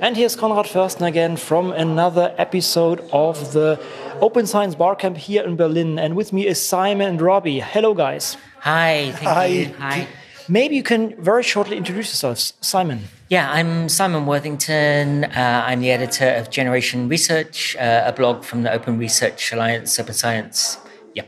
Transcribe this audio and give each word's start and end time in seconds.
And 0.00 0.16
here's 0.16 0.34
Konrad 0.34 0.66
Förstner 0.66 1.06
again 1.06 1.36
from 1.36 1.70
another 1.72 2.34
episode 2.36 3.00
of 3.12 3.52
the 3.52 3.80
Open 4.20 4.44
Science 4.44 4.74
Barcamp 4.74 5.16
here 5.16 5.44
in 5.44 5.54
Berlin. 5.56 6.00
And 6.00 6.16
with 6.16 6.32
me 6.32 6.46
is 6.48 6.60
Simon 6.60 7.08
and 7.08 7.20
Robbie. 7.20 7.60
Hello, 7.60 7.94
guys. 7.94 8.36
Hi. 8.60 9.12
Hi. 9.22 9.46
You. 9.46 9.74
Hi. 9.78 10.08
Maybe 10.48 10.74
you 10.74 10.82
can 10.82 11.14
very 11.22 11.44
shortly 11.44 11.76
introduce 11.76 12.08
yourselves. 12.08 12.54
Simon. 12.60 13.04
Yeah, 13.28 13.50
I'm 13.50 13.88
Simon 13.88 14.26
Worthington. 14.26 15.24
Uh, 15.24 15.64
I'm 15.64 15.80
the 15.80 15.92
editor 15.92 16.28
of 16.28 16.50
Generation 16.50 17.08
Research, 17.08 17.76
uh, 17.76 18.02
a 18.04 18.12
blog 18.12 18.42
from 18.42 18.64
the 18.64 18.72
Open 18.72 18.98
Research 18.98 19.52
Alliance, 19.52 19.98
Open 20.00 20.12
Science. 20.12 20.76
Yeah. 21.14 21.22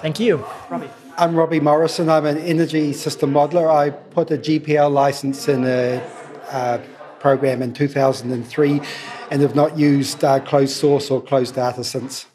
Thank 0.00 0.18
you. 0.18 0.44
Robbie. 0.68 0.90
I'm 1.16 1.36
Robbie 1.36 1.60
Morrison. 1.60 2.10
I'm 2.10 2.26
an 2.26 2.38
energy 2.38 2.92
system 2.92 3.32
modeler. 3.32 3.70
I 3.70 3.90
put 3.90 4.32
a 4.32 4.36
GPL 4.36 4.90
license 4.92 5.48
in 5.48 5.64
a, 5.64 6.02
uh, 6.50 6.78
program 7.24 7.62
in 7.62 7.72
2003 7.72 8.82
and 9.30 9.40
have 9.40 9.54
not 9.54 9.78
used 9.78 10.22
uh, 10.22 10.38
closed 10.40 10.76
source 10.76 11.10
or 11.10 11.22
closed 11.22 11.54
data 11.54 11.82
since. 11.82 12.26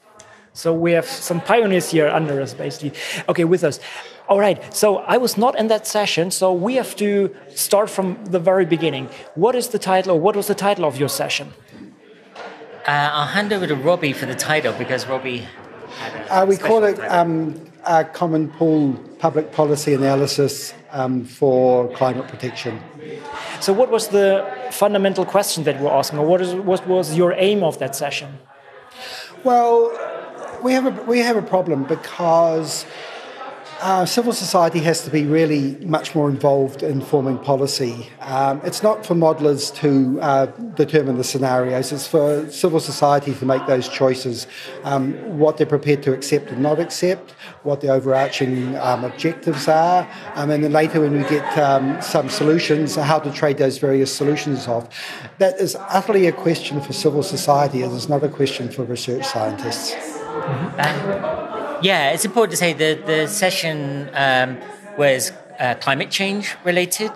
So 0.54 0.74
we 0.74 0.94
have 0.94 1.06
some 1.06 1.40
pioneers 1.42 1.92
here 1.92 2.08
under 2.20 2.42
us, 2.42 2.56
basically. 2.56 2.94
Okay, 3.30 3.46
with 3.46 3.64
us. 3.64 3.80
All 4.28 4.40
right. 4.40 4.60
So 4.74 4.88
I 5.14 5.18
was 5.26 5.38
not 5.38 5.54
in 5.62 5.68
that 5.68 5.86
session, 5.86 6.32
so 6.32 6.46
we 6.52 6.74
have 6.82 6.96
to 6.96 7.30
start 7.68 7.88
from 7.90 8.08
the 8.36 8.40
very 8.40 8.66
beginning. 8.66 9.06
What 9.36 9.54
is 9.56 9.68
the 9.76 9.80
title, 9.80 10.12
or 10.16 10.20
what 10.20 10.36
was 10.36 10.48
the 10.48 10.60
title 10.68 10.86
of 10.86 10.98
your 10.98 11.10
session? 11.10 11.54
Uh, 12.88 13.18
I'll 13.18 13.34
hand 13.38 13.54
over 13.54 13.68
to 13.68 13.76
Robbie 13.76 14.14
for 14.14 14.26
the 14.26 14.40
title 14.52 14.74
because 14.74 15.06
Robbie. 15.06 15.46
Uh, 16.30 16.46
we 16.50 16.58
call 16.58 16.84
it 16.84 17.00
um, 17.18 17.32
a 17.86 18.04
Common 18.04 18.50
Pool 18.58 18.94
Public 19.20 19.52
Policy 19.52 19.94
Analysis 19.94 20.74
um, 20.92 21.26
for 21.26 21.90
Climate 22.00 22.28
Protection. 22.28 22.74
So, 23.62 23.74
what 23.74 23.92
was 23.92 24.08
the 24.08 24.46
fundamental 24.72 25.26
question 25.26 25.64
that 25.66 25.80
we're 25.82 25.92
asking, 25.92 26.20
or 26.20 26.26
what, 26.26 26.42
is, 26.42 26.54
what 26.56 26.88
was 26.88 27.16
your 27.16 27.34
aim 27.34 27.64
of 27.64 27.78
that 27.80 27.96
session? 27.96 28.40
Well, 29.44 29.92
we 30.64 30.74
have 30.74 30.86
a, 30.86 31.04
we 31.04 31.20
have 31.20 31.36
a 31.36 31.42
problem 31.42 31.84
because 31.84 32.86
uh, 33.82 34.06
civil 34.06 34.34
society 34.34 34.80
has 34.80 35.04
to 35.04 35.10
be 35.10 35.26
really 35.26 35.76
much 35.86 36.14
more 36.16 36.30
involved 36.30 36.84
in 36.84 37.02
forming 37.02 37.38
policy. 37.38 38.10
Um, 38.22 38.62
it's 38.64 38.84
not 38.84 39.06
for 39.06 39.16
modelers 39.16 39.74
to 39.76 40.20
uh, 40.22 40.46
determine 40.76 41.18
the 41.18 41.24
scenarios, 41.24 41.92
it's 41.92 42.08
for 42.08 42.50
civil 42.50 42.80
society 42.80 43.34
to 43.34 43.46
make 43.46 43.66
those 43.68 43.88
choices 43.88 44.48
um, 44.84 45.14
what 45.38 45.58
they're 45.58 45.68
prepared 45.68 46.04
to 46.04 46.14
accept 46.14 46.52
and 46.52 46.62
not 46.62 46.80
accept, 46.80 47.32
what 47.64 47.82
the 47.82 47.90
overarching 47.90 48.76
um, 48.78 49.04
objectives 49.04 49.68
are, 49.68 50.10
um, 50.36 50.50
and 50.50 50.64
then 50.64 50.72
later 50.72 51.02
when 51.02 51.14
we 51.14 51.24
get 51.30 51.58
um, 51.58 52.02
some 52.02 52.30
solutions, 52.30 52.96
how 52.96 53.20
to 53.20 53.32
trade 53.32 53.58
those 53.58 53.78
various 53.78 54.16
solutions 54.16 54.68
off. 54.68 54.88
That 55.38 55.60
is 55.60 55.76
utterly 55.76 56.28
a 56.28 56.32
question 56.32 56.82
for 56.82 56.94
civil 56.94 57.24
society, 57.24 57.84
it 57.84 57.92
is 57.92 58.10
not 58.10 58.24
a 58.24 58.30
question 58.30 58.70
for 58.70 58.84
research 58.84 59.26
scientists. 59.26 59.94
Mm-hmm. 59.94 61.49
Yeah, 61.82 62.12
it's 62.12 62.26
important 62.26 62.52
to 62.52 62.58
say 62.58 62.74
that 62.74 63.06
the 63.06 63.28
session 63.28 64.10
um, 64.14 64.58
was 64.98 65.32
uh, 65.60 65.76
climate 65.76 66.12
change 66.12 66.56
related 66.66 67.12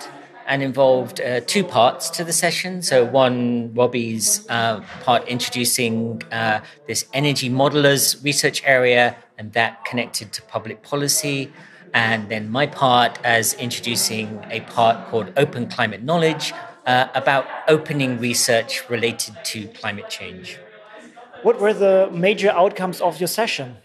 and 0.47 0.63
involved 0.63 1.19
uh, 1.19 1.41
two 1.41 1.65
parts 1.65 2.09
to 2.11 2.23
the 2.23 2.31
session. 2.31 2.81
So, 2.81 3.03
one, 3.03 3.73
Robbie's 3.73 4.45
uh, 4.49 4.79
part 5.03 5.27
introducing 5.27 6.21
uh, 6.31 6.61
this 6.87 7.05
energy 7.13 7.49
modelers 7.49 8.23
research 8.23 8.63
area 8.63 9.17
and 9.37 9.51
that 9.51 9.83
connected 9.83 10.31
to 10.33 10.41
public 10.43 10.81
policy. 10.81 11.51
And 11.93 12.29
then 12.29 12.49
my 12.49 12.65
part 12.65 13.19
as 13.23 13.53
introducing 13.55 14.45
a 14.49 14.61
part 14.61 15.09
called 15.09 15.33
Open 15.35 15.67
Climate 15.67 16.03
Knowledge 16.03 16.53
uh, 16.85 17.07
about 17.15 17.45
opening 17.67 18.17
research 18.17 18.89
related 18.89 19.35
to 19.43 19.67
climate 19.67 20.09
change. 20.09 20.57
What 21.41 21.59
were 21.59 21.73
the 21.73 22.09
major 22.13 22.49
outcomes 22.49 23.01
of 23.01 23.19
your 23.19 23.27
session? 23.27 23.77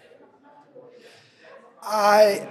I, 1.90 2.46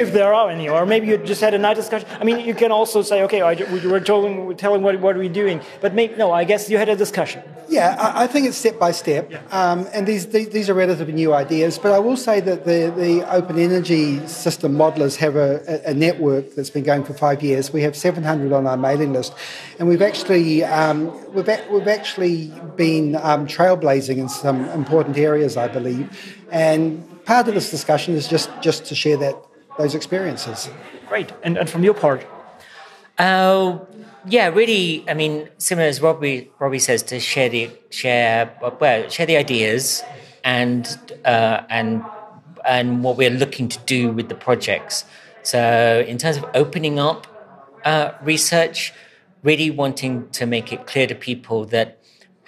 if 0.00 0.12
there 0.12 0.34
are 0.34 0.50
any, 0.50 0.68
or 0.68 0.84
maybe 0.84 1.06
you 1.06 1.16
just 1.18 1.40
had 1.40 1.54
a 1.54 1.58
nice 1.58 1.76
discussion. 1.76 2.08
I 2.20 2.24
mean, 2.24 2.44
you 2.44 2.54
can 2.54 2.72
also 2.72 3.02
say, 3.02 3.22
okay, 3.22 3.40
I, 3.40 3.54
we 3.54 3.86
were 3.86 4.00
telling, 4.00 4.46
we're 4.46 4.54
telling 4.54 4.82
what, 4.82 4.98
what 5.00 5.14
are 5.14 5.20
we 5.20 5.28
doing, 5.28 5.60
but 5.80 5.94
maybe, 5.94 6.16
no, 6.16 6.32
I 6.32 6.44
guess 6.44 6.68
you 6.68 6.76
had 6.76 6.88
a 6.88 6.96
discussion. 6.96 7.42
Yeah, 7.68 7.96
I, 7.98 8.24
I 8.24 8.26
think 8.26 8.46
it's 8.46 8.56
step 8.56 8.78
by 8.78 8.90
step, 8.90 9.30
yeah. 9.30 9.40
um, 9.50 9.86
and 9.94 10.06
these, 10.06 10.26
these, 10.26 10.48
these 10.50 10.68
are 10.68 10.74
relatively 10.74 11.14
new 11.14 11.32
ideas. 11.32 11.78
But 11.78 11.92
I 11.92 11.98
will 11.98 12.16
say 12.16 12.40
that 12.40 12.64
the 12.64 12.92
the 12.94 13.26
open 13.32 13.58
energy 13.58 14.24
system 14.26 14.74
modelers 14.74 15.16
have 15.16 15.36
a, 15.36 15.80
a 15.86 15.94
network 15.94 16.54
that's 16.54 16.68
been 16.68 16.84
going 16.84 17.04
for 17.04 17.14
five 17.14 17.42
years. 17.42 17.72
We 17.72 17.80
have 17.82 17.96
700 17.96 18.52
on 18.52 18.66
our 18.66 18.76
mailing 18.76 19.14
list, 19.14 19.34
and 19.78 19.88
we've 19.88 20.02
actually 20.02 20.62
um, 20.64 21.10
we've 21.32 21.48
a, 21.48 21.64
we've 21.70 21.88
actually 21.88 22.52
been 22.76 23.16
um, 23.16 23.46
trailblazing 23.46 24.18
in 24.18 24.28
some 24.28 24.66
important 24.70 25.16
areas, 25.16 25.56
I 25.56 25.68
believe, 25.68 26.10
and 26.52 27.13
part 27.24 27.48
of 27.48 27.54
this 27.54 27.70
discussion 27.70 28.14
is 28.14 28.28
just 28.28 28.50
just 28.60 28.84
to 28.86 28.94
share 28.94 29.16
that 29.18 29.36
those 29.78 29.94
experiences. 29.94 30.70
Great, 31.08 31.32
and 31.42 31.58
and 31.58 31.68
from 31.68 31.84
your 31.84 31.94
part. 31.94 32.26
Uh, 33.18 33.78
yeah, 34.26 34.48
really. 34.48 35.04
I 35.08 35.14
mean, 35.14 35.48
similar 35.58 35.88
as 35.88 36.00
Robbie 36.00 36.50
Robbie 36.58 36.78
says, 36.78 37.02
to 37.04 37.20
share 37.20 37.48
the 37.48 37.70
share 37.90 38.52
well 38.80 39.08
share 39.08 39.26
the 39.26 39.36
ideas 39.36 40.02
and 40.42 40.86
uh, 41.24 41.62
and 41.68 42.04
and 42.64 43.04
what 43.04 43.16
we're 43.16 43.30
looking 43.30 43.68
to 43.68 43.78
do 43.80 44.12
with 44.12 44.28
the 44.28 44.34
projects. 44.34 45.04
So, 45.42 46.04
in 46.06 46.18
terms 46.18 46.38
of 46.38 46.46
opening 46.54 46.98
up 46.98 47.26
uh, 47.84 48.12
research, 48.22 48.92
really 49.42 49.70
wanting 49.70 50.28
to 50.30 50.46
make 50.46 50.72
it 50.72 50.86
clear 50.86 51.06
to 51.06 51.14
people 51.14 51.66
that 51.66 52.00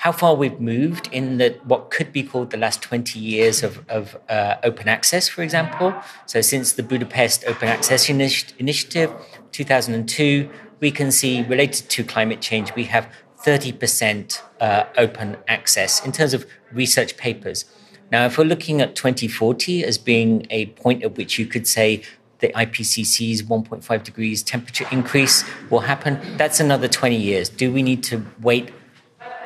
how 0.07 0.13
far 0.13 0.37
we've 0.37 0.61
moved 0.61 1.09
in 1.11 1.39
the 1.39 1.59
what 1.65 1.91
could 1.91 2.13
be 2.13 2.23
called 2.23 2.53
the 2.53 2.57
last 2.57 2.81
20 2.81 3.19
years 3.19 3.65
of, 3.65 3.85
of 3.89 4.17
uh, 4.29 4.55
open 4.63 4.87
access, 4.87 5.27
for 5.27 5.43
example. 5.43 5.93
So, 6.27 6.41
since 6.41 6.75
the 6.75 6.85
Budapest 6.85 7.45
Open 7.45 7.67
Access 7.67 8.09
Initiative, 8.09 9.11
2002, 9.51 10.49
we 10.79 10.93
can 10.93 11.11
see 11.11 11.43
related 11.43 11.91
to 11.91 12.05
climate 12.05 12.41
change, 12.41 12.73
we 12.77 12.85
have 12.85 13.13
30% 13.45 14.43
uh, 14.61 14.85
open 14.97 15.39
access 15.49 16.05
in 16.07 16.13
terms 16.13 16.35
of 16.35 16.47
research 16.71 17.17
papers. 17.17 17.65
Now, 18.13 18.27
if 18.27 18.39
we're 18.39 18.45
looking 18.45 18.81
at 18.81 18.95
2040 18.95 19.83
as 19.83 19.99
being 19.99 20.47
a 20.51 20.67
point 20.67 21.03
at 21.03 21.17
which 21.17 21.37
you 21.37 21.47
could 21.47 21.67
say 21.67 22.05
the 22.39 22.51
IPCC's 22.51 23.43
1.5 23.43 24.05
degrees 24.05 24.45
temperature 24.45 24.87
increase 24.93 25.43
will 25.69 25.81
happen, 25.81 26.21
that's 26.37 26.61
another 26.61 26.87
20 26.87 27.17
years. 27.17 27.49
Do 27.49 27.73
we 27.73 27.83
need 27.83 28.05
to 28.05 28.25
wait 28.41 28.71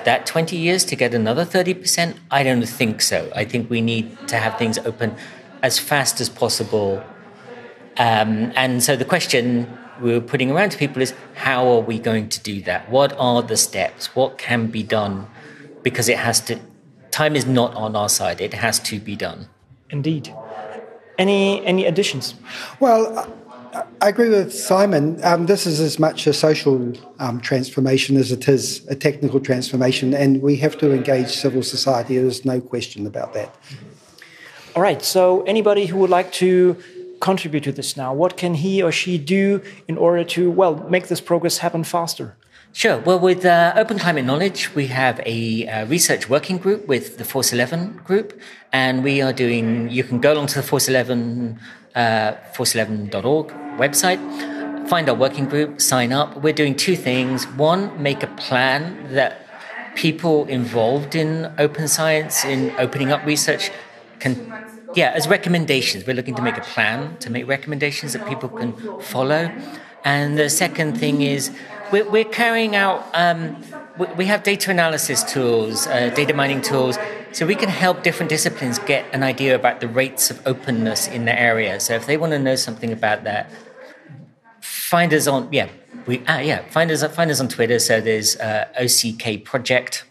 that 0.04 0.26
20 0.26 0.56
years 0.56 0.84
to 0.86 0.96
get 0.96 1.14
another 1.14 1.44
30%? 1.44 2.16
I 2.30 2.42
don't 2.42 2.66
think 2.66 3.02
so. 3.02 3.30
I 3.34 3.44
think 3.44 3.70
we 3.70 3.80
need 3.80 4.16
to 4.28 4.36
have 4.36 4.58
things 4.58 4.78
open 4.78 5.16
as 5.62 5.78
fast 5.78 6.20
as 6.20 6.28
possible. 6.28 7.02
Um, 7.96 8.52
and 8.56 8.82
so 8.82 8.96
the 8.96 9.04
question 9.04 9.66
we're 10.00 10.20
putting 10.20 10.50
around 10.50 10.70
to 10.70 10.78
people 10.78 11.02
is 11.02 11.12
how 11.34 11.68
are 11.68 11.80
we 11.80 11.98
going 11.98 12.28
to 12.30 12.40
do 12.40 12.62
that? 12.62 12.90
What 12.90 13.14
are 13.18 13.42
the 13.42 13.56
steps? 13.56 14.14
What 14.16 14.38
can 14.38 14.68
be 14.68 14.82
done? 14.82 15.26
Because 15.82 16.08
it 16.08 16.18
has 16.18 16.40
to, 16.42 16.58
time 17.10 17.36
is 17.36 17.46
not 17.46 17.74
on 17.74 17.96
our 17.96 18.08
side, 18.08 18.40
it 18.40 18.54
has 18.54 18.78
to 18.80 18.98
be 18.98 19.16
done. 19.16 19.48
Indeed. 19.90 20.34
Any, 21.18 21.64
any 21.66 21.84
additions? 21.84 22.34
Well, 22.78 23.30
I 24.02 24.08
agree 24.08 24.28
with 24.28 24.52
Simon. 24.52 25.22
Um, 25.22 25.46
this 25.46 25.66
is 25.66 25.80
as 25.80 25.98
much 25.98 26.26
a 26.26 26.32
social 26.32 26.92
um, 27.18 27.40
transformation 27.40 28.16
as 28.16 28.32
it 28.32 28.48
is 28.48 28.86
a 28.88 28.96
technical 28.96 29.40
transformation, 29.40 30.14
and 30.14 30.42
we 30.42 30.56
have 30.56 30.76
to 30.78 30.92
engage 30.92 31.28
civil 31.28 31.62
society. 31.62 32.16
There's 32.16 32.44
no 32.44 32.60
question 32.60 33.06
about 33.06 33.34
that. 33.34 33.54
All 34.74 34.82
right. 34.82 35.02
So, 35.02 35.42
anybody 35.42 35.86
who 35.86 35.98
would 35.98 36.10
like 36.10 36.32
to 36.34 36.76
contribute 37.20 37.64
to 37.64 37.72
this 37.72 37.96
now, 37.96 38.14
what 38.14 38.36
can 38.36 38.54
he 38.54 38.82
or 38.82 38.90
she 38.90 39.18
do 39.18 39.62
in 39.86 39.98
order 39.98 40.24
to, 40.24 40.50
well, 40.50 40.76
make 40.88 41.08
this 41.08 41.20
progress 41.20 41.58
happen 41.58 41.84
faster? 41.84 42.36
Sure. 42.72 42.98
Well, 43.00 43.18
with 43.18 43.44
uh, 43.44 43.72
Open 43.76 43.98
Climate 43.98 44.24
Knowledge, 44.24 44.74
we 44.76 44.86
have 44.86 45.20
a 45.26 45.66
uh, 45.66 45.86
research 45.86 46.28
working 46.28 46.56
group 46.56 46.86
with 46.86 47.18
the 47.18 47.24
Force 47.24 47.52
11 47.52 48.00
group, 48.04 48.40
and 48.72 49.02
we 49.02 49.20
are 49.20 49.32
doing, 49.32 49.90
you 49.90 50.04
can 50.04 50.20
go 50.20 50.32
along 50.32 50.46
to 50.48 50.54
the 50.54 50.62
Force 50.62 50.88
11 50.88 51.58
uh, 51.94 52.32
force11.org 52.54 53.48
website, 53.78 54.88
find 54.88 55.08
our 55.08 55.14
working 55.14 55.46
group, 55.46 55.80
sign 55.80 56.12
up. 56.12 56.36
We're 56.36 56.52
doing 56.52 56.74
two 56.74 56.96
things. 56.96 57.46
One, 57.46 58.02
make 58.02 58.22
a 58.22 58.26
plan 58.26 59.14
that 59.14 59.46
people 59.94 60.46
involved 60.46 61.14
in 61.14 61.52
open 61.58 61.88
science, 61.88 62.44
in 62.44 62.72
opening 62.78 63.12
up 63.12 63.24
research, 63.24 63.70
can, 64.18 64.34
yeah, 64.94 65.12
as 65.14 65.28
recommendations. 65.28 66.06
We're 66.06 66.14
looking 66.14 66.34
to 66.36 66.42
make 66.42 66.56
a 66.56 66.62
plan 66.62 67.16
to 67.18 67.30
make 67.30 67.46
recommendations 67.46 68.12
that 68.12 68.26
people 68.28 68.48
can 68.48 68.72
follow. 69.00 69.50
And 70.04 70.38
the 70.38 70.48
second 70.48 70.98
thing 70.98 71.22
is 71.22 71.50
we're, 71.92 72.08
we're 72.08 72.24
carrying 72.24 72.76
out, 72.76 73.06
um, 73.14 73.62
we, 74.16 74.26
have 74.26 74.42
data 74.42 74.70
analysis 74.70 75.22
tools, 75.22 75.86
uh, 75.86 76.10
data 76.10 76.32
mining 76.32 76.62
tools 76.62 76.96
so 77.32 77.46
we 77.46 77.54
can 77.54 77.68
help 77.68 78.02
different 78.02 78.28
disciplines 78.28 78.78
get 78.78 79.04
an 79.14 79.22
idea 79.22 79.54
about 79.54 79.80
the 79.80 79.88
rates 79.88 80.30
of 80.30 80.44
openness 80.46 81.08
in 81.08 81.24
the 81.24 81.38
area. 81.38 81.80
So 81.80 81.94
if 81.94 82.06
they 82.06 82.16
want 82.16 82.32
to 82.32 82.38
know 82.38 82.56
something 82.56 82.92
about 82.92 83.24
that, 83.24 83.50
find 84.60 85.14
us 85.14 85.26
on 85.26 85.48
yeah 85.52 85.68
we 86.06 86.18
uh, 86.26 86.38
yeah 86.38 86.62
find 86.70 86.90
us 86.90 87.04
find 87.14 87.30
us 87.30 87.40
on 87.40 87.48
Twitter. 87.48 87.78
So 87.78 88.00
there's 88.00 88.36
uh, 88.36 88.66
OCK 88.78 89.44
Project. 89.44 90.04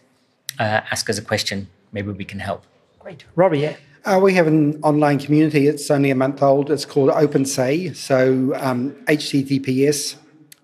Uh, 0.58 0.80
ask 0.90 1.08
us 1.08 1.18
a 1.18 1.22
question. 1.22 1.68
Maybe 1.92 2.12
we 2.12 2.24
can 2.24 2.38
help. 2.38 2.64
Great, 2.98 3.24
Robbie. 3.34 3.60
Yeah. 3.60 3.76
Uh, 4.04 4.18
we 4.22 4.32
have 4.34 4.46
an 4.46 4.80
online 4.82 5.18
community. 5.18 5.66
It's 5.66 5.90
only 5.90 6.10
a 6.10 6.14
month 6.14 6.42
old. 6.42 6.70
It's 6.70 6.86
called 6.86 7.10
OpenSay. 7.10 7.94
So 7.94 8.54
um, 8.56 8.92
HTTPS 9.06 10.16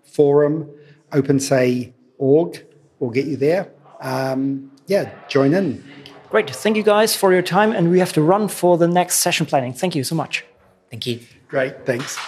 forum 0.05 0.71
opensay.org 1.13 2.67
will 2.99 3.11
get 3.11 3.27
you 3.27 3.37
there. 3.37 3.71
Um, 4.01 4.71
yeah, 4.87 5.13
join 5.29 5.55
in. 5.55 5.85
Great. 6.31 6.51
Thank 6.51 6.77
you 6.77 6.83
guys 6.83 7.17
for 7.17 7.33
your 7.33 7.43
time. 7.43 7.73
And 7.73 7.91
we 7.91 7.99
have 7.99 8.13
to 8.15 8.23
run 8.23 8.49
for 8.49 8.77
the 8.77 8.89
next 8.89 9.17
session 9.17 9.47
planning. 9.47 9.73
Thank 9.73 9.95
you 9.95 10.05
so 10.05 10.15
much. 10.15 10.45
Thank 10.91 11.07
you. 11.07 11.21
Great. 11.49 11.87
Thanks. 11.87 12.19